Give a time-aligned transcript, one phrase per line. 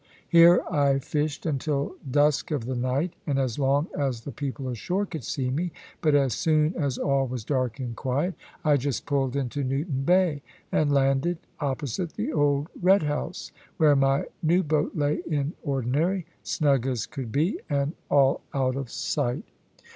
[0.29, 5.05] Here I fished until dusk of the night, and as long as the people ashore
[5.05, 8.33] could see me; but as soon as all was dark and quiet,
[8.65, 10.41] I just pulled into Newton Bay,
[10.71, 16.87] and landed opposite the old "Red house," where my new boat lay in ordinary, snug
[16.87, 19.43] as could be, and all out of sight.